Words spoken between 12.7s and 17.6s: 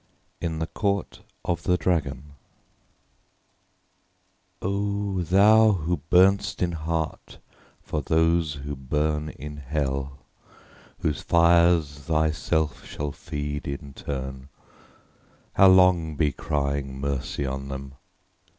shall feed in turn; How long be crying 'Mercy